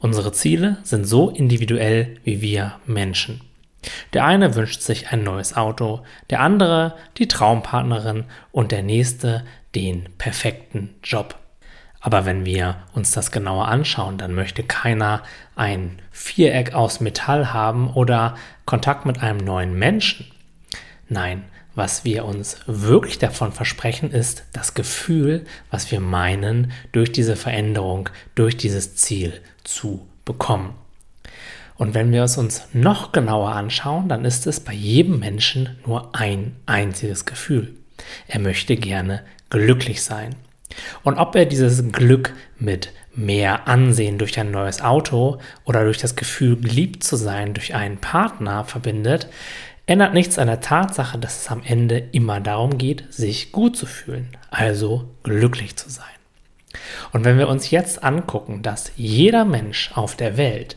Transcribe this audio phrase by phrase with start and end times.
[0.00, 3.42] Unsere Ziele sind so individuell wie wir Menschen.
[4.14, 9.44] Der eine wünscht sich ein neues Auto, der andere die Traumpartnerin und der nächste
[9.74, 11.36] den perfekten Job.
[12.00, 15.22] Aber wenn wir uns das genauer anschauen, dann möchte keiner
[15.54, 20.26] ein Viereck aus Metall haben oder Kontakt mit einem neuen Menschen.
[21.08, 21.44] Nein,
[21.80, 28.10] was wir uns wirklich davon versprechen, ist das Gefühl, was wir meinen, durch diese Veränderung,
[28.34, 30.74] durch dieses Ziel zu bekommen.
[31.76, 36.14] Und wenn wir es uns noch genauer anschauen, dann ist es bei jedem Menschen nur
[36.14, 37.72] ein einziges Gefühl.
[38.28, 40.34] Er möchte gerne glücklich sein.
[41.02, 46.14] Und ob er dieses Glück mit mehr Ansehen durch ein neues Auto oder durch das
[46.14, 49.28] Gefühl, geliebt zu sein durch einen Partner verbindet,
[49.90, 53.86] ändert nichts an der Tatsache, dass es am Ende immer darum geht, sich gut zu
[53.86, 56.06] fühlen, also glücklich zu sein.
[57.12, 60.76] Und wenn wir uns jetzt angucken, dass jeder Mensch auf der Welt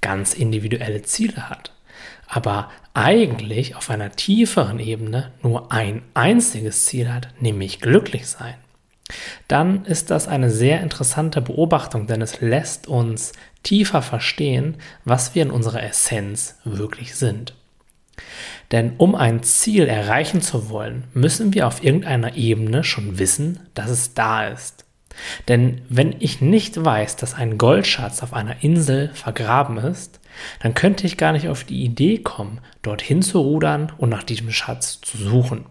[0.00, 1.72] ganz individuelle Ziele hat,
[2.28, 8.54] aber eigentlich auf einer tieferen Ebene nur ein einziges Ziel hat, nämlich glücklich sein,
[9.48, 13.32] dann ist das eine sehr interessante Beobachtung, denn es lässt uns
[13.64, 17.54] tiefer verstehen, was wir in unserer Essenz wirklich sind.
[18.72, 23.90] Denn um ein Ziel erreichen zu wollen, müssen wir auf irgendeiner Ebene schon wissen, dass
[23.90, 24.84] es da ist.
[25.48, 30.20] Denn wenn ich nicht weiß, dass ein Goldschatz auf einer Insel vergraben ist,
[30.60, 34.50] dann könnte ich gar nicht auf die Idee kommen, dorthin zu rudern und nach diesem
[34.50, 35.66] Schatz zu suchen.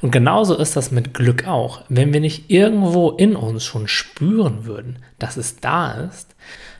[0.00, 1.82] Und genauso ist das mit Glück auch.
[1.88, 6.34] Wenn wir nicht irgendwo in uns schon spüren würden, dass es da ist,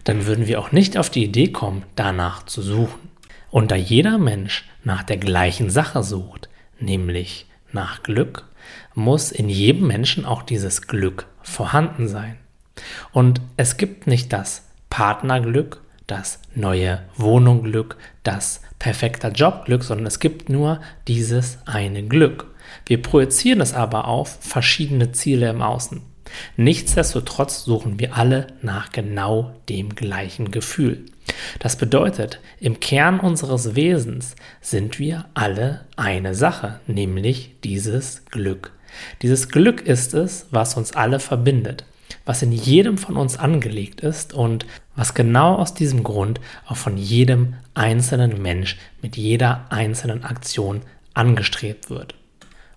[0.05, 3.11] dann würden wir auch nicht auf die Idee kommen, danach zu suchen.
[3.53, 6.48] Und da jeder Mensch nach der gleichen Sache sucht,
[6.81, 8.47] nämlich nach Glück,
[8.95, 12.39] muss in jedem Menschen auch dieses Glück vorhanden sein.
[13.12, 20.48] Und es gibt nicht das Partnerglück, das neue Wohnungglück, das perfekte Jobglück, sondern es gibt
[20.48, 22.47] nur dieses eine Glück.
[22.86, 26.01] Wir projizieren es aber auf verschiedene Ziele im Außen.
[26.57, 31.05] Nichtsdestotrotz suchen wir alle nach genau dem gleichen Gefühl.
[31.58, 38.73] Das bedeutet, im Kern unseres Wesens sind wir alle eine Sache, nämlich dieses Glück.
[39.23, 41.85] Dieses Glück ist es, was uns alle verbindet,
[42.25, 46.97] was in jedem von uns angelegt ist und was genau aus diesem Grund auch von
[46.98, 50.83] jedem einzelnen Mensch mit jeder einzelnen Aktion
[51.14, 52.14] angestrebt wird.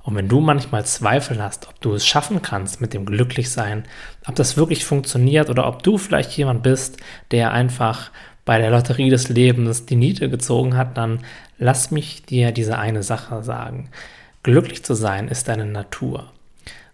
[0.05, 3.85] Und wenn du manchmal Zweifel hast, ob du es schaffen kannst mit dem Glücklichsein,
[4.27, 6.97] ob das wirklich funktioniert oder ob du vielleicht jemand bist,
[7.31, 8.11] der einfach
[8.45, 11.19] bei der Lotterie des Lebens die Niete gezogen hat, dann
[11.57, 13.89] lass mich dir diese eine Sache sagen.
[14.43, 16.31] Glücklich zu sein ist deine Natur.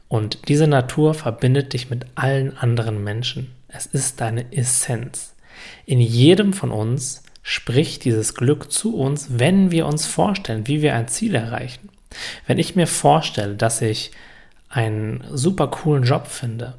[0.08, 3.52] Und diese Natur verbindet dich mit allen anderen Menschen.
[3.68, 5.36] Es ist deine Essenz.
[5.86, 10.96] In jedem von uns spricht dieses Glück zu uns, wenn wir uns vorstellen, wie wir
[10.96, 11.90] ein Ziel erreichen.
[12.46, 14.12] Wenn ich mir vorstelle, dass ich
[14.70, 16.76] einen super coolen Job finde,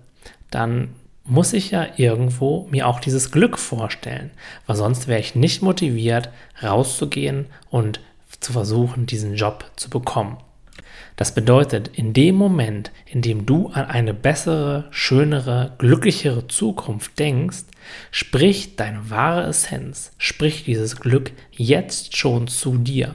[0.50, 0.90] dann
[1.24, 4.30] muss ich ja irgendwo mir auch dieses Glück vorstellen,
[4.66, 6.30] weil sonst wäre ich nicht motiviert,
[6.62, 8.00] rauszugehen und
[8.40, 10.38] zu versuchen, diesen Job zu bekommen.
[11.16, 17.64] Das bedeutet, in dem Moment, in dem du an eine bessere, schönere, glücklichere Zukunft denkst,
[18.10, 23.14] spricht deine wahre Essenz, spricht dieses Glück jetzt schon zu dir.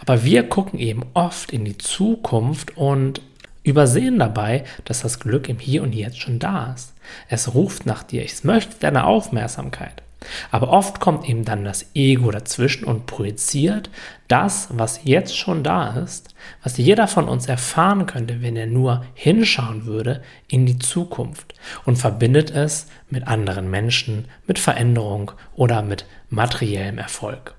[0.00, 3.20] Aber wir gucken eben oft in die Zukunft und
[3.62, 6.94] übersehen dabei, dass das Glück im Hier und Jetzt schon da ist.
[7.28, 10.02] Es ruft nach dir, es möchte deine Aufmerksamkeit.
[10.50, 13.90] Aber oft kommt eben dann das Ego dazwischen und projiziert
[14.28, 19.04] das, was jetzt schon da ist, was jeder von uns erfahren könnte, wenn er nur
[19.14, 26.06] hinschauen würde, in die Zukunft und verbindet es mit anderen Menschen, mit Veränderung oder mit
[26.30, 27.54] materiellem Erfolg.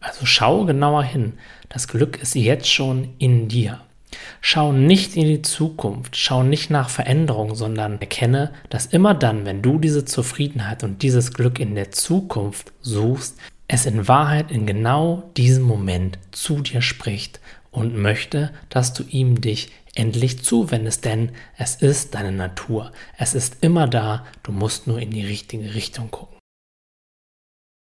[0.00, 1.34] Also schau genauer hin.
[1.68, 3.80] Das Glück ist jetzt schon in dir.
[4.40, 9.62] Schau nicht in die Zukunft, schau nicht nach Veränderung, sondern erkenne, dass immer dann, wenn
[9.62, 13.38] du diese Zufriedenheit und dieses Glück in der Zukunft suchst,
[13.68, 19.40] es in Wahrheit in genau diesem Moment zu dir spricht und möchte, dass du ihm
[19.40, 22.92] dich endlich zuwendest, denn es ist deine Natur.
[23.18, 26.37] Es ist immer da, du musst nur in die richtige Richtung gucken.